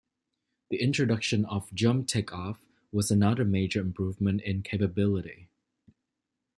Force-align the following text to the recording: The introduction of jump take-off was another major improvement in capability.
The 0.71 0.81
introduction 0.81 1.45
of 1.45 1.71
jump 1.75 2.07
take-off 2.07 2.65
was 2.91 3.11
another 3.11 3.45
major 3.45 3.81
improvement 3.81 4.41
in 4.41 4.63
capability. 4.63 5.49